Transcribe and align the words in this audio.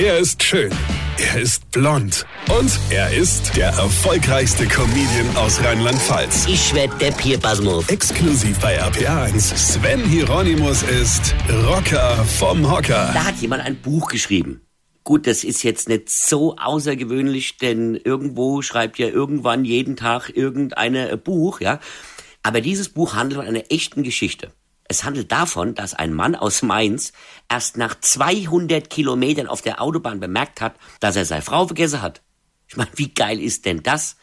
Er 0.00 0.16
ist 0.18 0.40
schön. 0.44 0.70
Er 1.18 1.40
ist 1.40 1.72
blond. 1.72 2.24
Und 2.56 2.70
er 2.90 3.12
ist 3.12 3.56
der 3.56 3.70
erfolgreichste 3.70 4.64
Comedian 4.68 5.36
aus 5.36 5.60
Rheinland-Pfalz. 5.60 6.46
Ich 6.46 6.72
werd 6.72 7.00
der 7.00 7.10
Pierpasmus. 7.10 7.88
Exklusiv 7.88 8.60
bei 8.60 8.80
RPA1. 8.80 9.56
Sven 9.56 10.04
Hieronymus 10.04 10.84
ist 10.84 11.34
Rocker 11.66 12.14
vom 12.38 12.70
Hocker. 12.70 13.10
Da 13.12 13.24
hat 13.24 13.38
jemand 13.38 13.64
ein 13.64 13.74
Buch 13.82 14.08
geschrieben. 14.08 14.60
Gut, 15.02 15.26
das 15.26 15.42
ist 15.42 15.64
jetzt 15.64 15.88
nicht 15.88 16.08
so 16.10 16.54
außergewöhnlich, 16.54 17.56
denn 17.56 17.96
irgendwo 17.96 18.62
schreibt 18.62 19.00
ja 19.00 19.08
irgendwann 19.08 19.64
jeden 19.64 19.96
Tag 19.96 20.30
irgendeine 20.32 21.16
Buch, 21.16 21.60
ja. 21.60 21.80
Aber 22.44 22.60
dieses 22.60 22.88
Buch 22.88 23.16
handelt 23.16 23.40
von 23.40 23.48
einer 23.48 23.64
echten 23.68 24.04
Geschichte. 24.04 24.52
Es 24.88 25.04
handelt 25.04 25.30
davon, 25.30 25.74
dass 25.74 25.92
ein 25.92 26.14
Mann 26.14 26.34
aus 26.34 26.62
Mainz 26.62 27.12
erst 27.50 27.76
nach 27.76 28.00
200 28.00 28.88
Kilometern 28.88 29.46
auf 29.46 29.60
der 29.60 29.82
Autobahn 29.82 30.18
bemerkt 30.18 30.62
hat, 30.62 30.76
dass 31.00 31.14
er 31.14 31.26
seine 31.26 31.42
Frau 31.42 31.66
vergessen 31.66 32.00
hat. 32.00 32.22
Ich 32.68 32.76
meine, 32.76 32.90
wie 32.94 33.12
geil 33.12 33.38
ist 33.40 33.66
denn 33.66 33.82
das? 33.82 34.16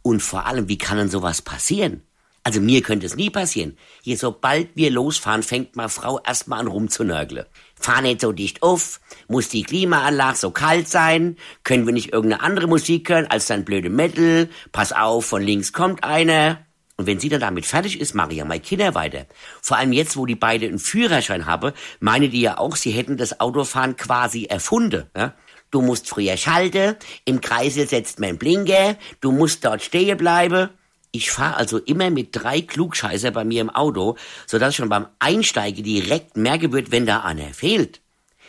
Und 0.00 0.20
vor 0.20 0.46
allem, 0.46 0.68
wie 0.68 0.78
kann 0.78 0.96
denn 0.96 1.10
sowas 1.10 1.42
passieren? 1.42 2.02
Also 2.42 2.62
mir 2.62 2.80
könnte 2.82 3.04
es 3.04 3.16
nie 3.16 3.28
passieren. 3.28 3.76
Hier, 4.02 4.16
sobald 4.16 4.74
wir 4.74 4.90
losfahren, 4.90 5.42
fängt 5.42 5.76
meine 5.76 5.90
Frau 5.90 6.18
erstmal 6.20 6.60
an 6.60 6.68
rumzunörgeln. 6.68 7.44
Fahr 7.74 8.00
nicht 8.00 8.22
so 8.22 8.32
dicht 8.32 8.62
auf, 8.62 9.00
muss 9.28 9.50
die 9.50 9.64
Klimaanlage 9.64 10.38
so 10.38 10.50
kalt 10.50 10.88
sein, 10.88 11.36
können 11.62 11.84
wir 11.84 11.92
nicht 11.92 12.14
irgendeine 12.14 12.42
andere 12.42 12.66
Musik 12.66 13.10
hören 13.10 13.26
als 13.26 13.48
dann 13.48 13.66
blöde 13.66 13.90
Metal, 13.90 14.48
pass 14.72 14.92
auf, 14.92 15.26
von 15.26 15.42
links 15.42 15.74
kommt 15.74 16.04
einer. 16.04 16.64
Und 16.98 17.06
wenn 17.06 17.20
sie 17.20 17.28
dann 17.28 17.40
damit 17.40 17.64
fertig 17.64 18.00
ist, 18.00 18.14
mache 18.14 18.32
ich 18.32 18.38
ja 18.38 18.44
meine 18.44 18.60
Kinder 18.60 18.92
weiter. 18.94 19.26
Vor 19.62 19.76
allem 19.76 19.92
jetzt, 19.92 20.16
wo 20.16 20.26
die 20.26 20.34
beide 20.34 20.66
einen 20.66 20.80
Führerschein 20.80 21.46
haben, 21.46 21.72
meine 22.00 22.28
die 22.28 22.40
ja 22.40 22.58
auch, 22.58 22.74
sie 22.74 22.90
hätten 22.90 23.16
das 23.16 23.38
Autofahren 23.38 23.96
quasi 23.96 24.46
erfunden. 24.46 25.04
Ja? 25.16 25.32
Du 25.70 25.80
musst 25.80 26.08
früher 26.08 26.36
schalten, 26.36 26.96
im 27.24 27.40
Kreisel 27.40 27.86
setzt 27.86 28.18
man 28.18 28.36
Blinker, 28.36 28.96
du 29.20 29.30
musst 29.30 29.64
dort 29.64 29.82
stehen 29.82 30.18
bleiben. 30.18 30.70
Ich 31.12 31.30
fahre 31.30 31.56
also 31.56 31.78
immer 31.78 32.10
mit 32.10 32.30
drei 32.32 32.62
Klugscheißer 32.62 33.30
bei 33.30 33.44
mir 33.44 33.60
im 33.60 33.70
Auto, 33.70 34.16
sodass 34.46 34.74
schon 34.74 34.88
beim 34.88 35.06
Einsteigen 35.20 35.84
direkt 35.84 36.36
merke 36.36 36.72
wird, 36.72 36.90
wenn 36.90 37.06
da 37.06 37.20
einer 37.20 37.54
fehlt. 37.54 38.00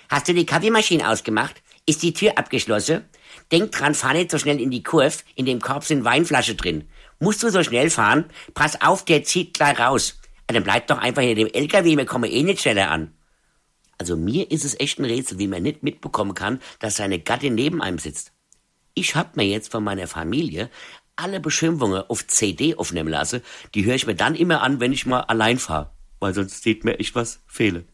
Hast 0.09 0.27
du 0.27 0.33
die 0.33 0.47
Kaffeemaschine 0.47 1.07
ausgemacht? 1.07 1.61
Ist 1.89 2.03
die 2.03 2.13
Tür 2.13 2.37
abgeschlossen? 2.37 3.05
Denk 3.51 3.71
dran, 3.71 3.95
fahr 3.95 4.13
nicht 4.13 4.29
so 4.29 4.37
schnell 4.37 4.61
in 4.61 4.69
die 4.69 4.83
Kurve, 4.83 5.23
in 5.33 5.47
dem 5.47 5.59
Korb 5.59 5.83
sind 5.83 6.03
Weinflasche 6.03 6.53
drin. 6.53 6.87
Musst 7.19 7.41
du 7.41 7.49
so 7.49 7.63
schnell 7.63 7.89
fahren? 7.89 8.25
Pass 8.53 8.79
auf, 8.79 9.05
der 9.05 9.23
zieht 9.23 9.55
gleich 9.55 9.79
raus. 9.79 10.19
Dann 10.45 10.63
bleib 10.63 10.85
doch 10.85 10.99
einfach 10.99 11.23
hinter 11.23 11.45
dem 11.45 11.51
LKW, 11.51 11.97
wir 11.97 12.05
kommen 12.05 12.29
eh 12.29 12.43
nicht 12.43 12.61
schneller 12.61 12.91
an. 12.91 13.15
Also 13.97 14.15
mir 14.15 14.51
ist 14.51 14.65
es 14.65 14.79
echt 14.79 14.99
ein 14.99 15.05
Rätsel, 15.05 15.39
wie 15.39 15.47
man 15.47 15.63
nicht 15.63 15.81
mitbekommen 15.81 16.35
kann, 16.35 16.59
dass 16.77 16.97
seine 16.97 17.17
Gattin 17.17 17.55
neben 17.55 17.81
einem 17.81 17.97
sitzt. 17.97 18.33
Ich 18.93 19.15
hab 19.15 19.35
mir 19.35 19.47
jetzt 19.47 19.71
von 19.71 19.83
meiner 19.83 20.05
Familie 20.05 20.69
alle 21.15 21.39
Beschimpfungen 21.39 22.03
auf 22.07 22.27
CD 22.27 22.75
aufnehmen 22.75 23.09
lassen. 23.09 23.41
Die 23.73 23.85
höre 23.85 23.95
ich 23.95 24.05
mir 24.05 24.13
dann 24.13 24.35
immer 24.35 24.61
an, 24.61 24.79
wenn 24.79 24.93
ich 24.93 25.07
mal 25.07 25.21
allein 25.21 25.57
fahre. 25.57 25.89
Weil 26.19 26.35
sonst 26.35 26.61
sieht 26.61 26.83
mir 26.83 26.99
echt 26.99 27.15
was 27.15 27.41
fehle. 27.47 27.85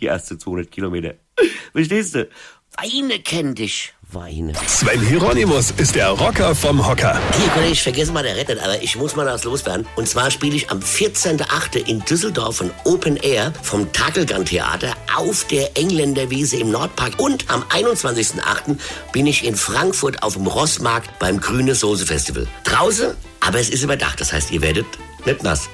Die 0.00 0.06
ersten 0.06 0.40
200 0.40 0.72
Kilometer. 0.72 1.14
Verstehst 1.72 2.16
du? 2.16 2.28
Weine 2.76 3.20
kenn 3.20 3.54
dich. 3.54 3.92
Weine. 4.10 4.52
Sven 4.66 5.00
Hieronymus 5.00 5.72
ist 5.76 5.94
der 5.94 6.10
Rocker 6.10 6.54
vom 6.54 6.86
Hocker. 6.86 7.18
Hier, 7.38 7.48
Kollege, 7.48 7.72
ich 7.72 7.82
vergesse 7.82 8.12
mal 8.12 8.22
der 8.22 8.36
Rettet, 8.36 8.60
aber 8.62 8.82
ich 8.82 8.96
muss 8.96 9.16
mal 9.16 9.24
das 9.24 9.44
loswerden. 9.44 9.86
Und 9.96 10.08
zwar 10.08 10.30
spiele 10.30 10.56
ich 10.56 10.70
am 10.70 10.80
14.8. 10.80 11.86
in 11.88 12.00
Düsseldorf 12.04 12.60
ein 12.60 12.70
Open 12.84 13.16
Air 13.16 13.52
vom 13.62 13.92
Takelgan 13.92 14.44
Theater 14.44 14.92
auf 15.16 15.44
der 15.46 15.76
Engländerwiese 15.76 16.56
im 16.56 16.70
Nordpark. 16.70 17.18
Und 17.18 17.48
am 17.48 17.62
21.8. 17.64 18.76
bin 19.12 19.26
ich 19.26 19.44
in 19.44 19.56
Frankfurt 19.56 20.22
auf 20.22 20.34
dem 20.34 20.46
Rossmarkt 20.46 21.18
beim 21.18 21.40
Grüne 21.40 21.74
Soße 21.74 22.06
Festival. 22.06 22.46
Draußen, 22.64 23.14
aber 23.40 23.60
es 23.60 23.68
ist 23.68 23.82
überdacht. 23.82 24.20
Das 24.20 24.32
heißt, 24.32 24.50
ihr 24.50 24.62
werdet 24.62 24.86
nicht 25.24 25.42
nass. 25.42 25.68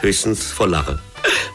Höchstens 0.00 0.50
voll 0.50 0.70
Lache. 0.70 0.98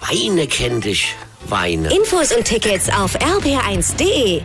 Weine 0.01 0.47
kennt 0.47 0.85
dich. 0.85 1.15
Weine. 1.47 1.93
Infos 1.93 2.31
und 2.31 2.45
Tickets 2.45 2.89
auf 2.89 3.15
rb1.de. 3.15 4.43